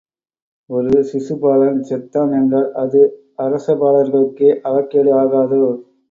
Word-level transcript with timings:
ஒரு 0.69 0.93
சிசுபாலன் 1.09 1.81
செத்தான் 1.89 2.31
என்றால் 2.31 2.71
அது 2.75 3.01
அரச 3.37 3.75
பாலர்களுக்கே 3.75 4.49
அவக்கேடு 4.63 5.13
ஆகாதோ? 5.19 5.61